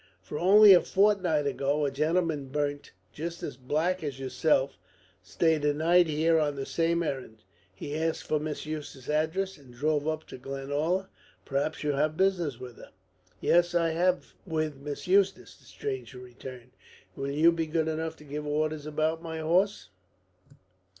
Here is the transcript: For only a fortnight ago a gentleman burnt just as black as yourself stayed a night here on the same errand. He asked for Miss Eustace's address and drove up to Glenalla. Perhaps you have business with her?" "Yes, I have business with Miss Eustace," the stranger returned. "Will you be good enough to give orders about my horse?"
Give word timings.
For 0.19 0.39
only 0.39 0.73
a 0.73 0.81
fortnight 0.81 1.45
ago 1.45 1.85
a 1.85 1.91
gentleman 1.91 2.47
burnt 2.47 2.91
just 3.13 3.43
as 3.43 3.55
black 3.55 4.03
as 4.03 4.19
yourself 4.19 4.79
stayed 5.21 5.63
a 5.63 5.75
night 5.75 6.07
here 6.07 6.39
on 6.39 6.55
the 6.55 6.65
same 6.65 7.03
errand. 7.03 7.43
He 7.71 7.95
asked 7.95 8.23
for 8.23 8.39
Miss 8.39 8.65
Eustace's 8.65 9.11
address 9.11 9.57
and 9.59 9.71
drove 9.71 10.07
up 10.07 10.25
to 10.29 10.39
Glenalla. 10.39 11.07
Perhaps 11.45 11.83
you 11.83 11.91
have 11.91 12.17
business 12.17 12.59
with 12.59 12.77
her?" 12.77 12.89
"Yes, 13.41 13.75
I 13.75 13.89
have 13.91 14.21
business 14.21 14.33
with 14.47 14.77
Miss 14.77 15.05
Eustace," 15.05 15.55
the 15.55 15.65
stranger 15.65 16.17
returned. 16.17 16.71
"Will 17.15 17.29
you 17.29 17.51
be 17.51 17.67
good 17.67 17.87
enough 17.87 18.15
to 18.15 18.23
give 18.23 18.47
orders 18.47 18.87
about 18.87 19.21
my 19.21 19.37
horse?" 19.37 19.89